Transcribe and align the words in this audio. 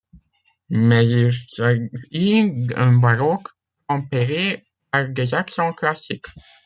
Mais 0.71 1.07
il 1.07 1.31
s'agit 1.31 2.65
d'un 2.65 2.93
baroque 2.93 3.47
tempéré 3.87 4.65
par 4.89 5.07
des 5.07 5.35
accents 5.35 5.73
classiques. 5.73 6.25